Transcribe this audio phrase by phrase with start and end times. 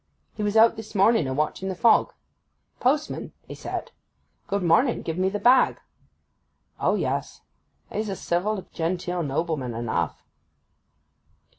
[0.33, 2.11] He was out this morning a watching the fog.
[2.79, 3.91] "Postman," 'a said,
[4.47, 5.79] "good morning: give me the bag."
[6.79, 7.41] O, yes,
[7.91, 10.23] 'a's a civil genteel nobleman enough.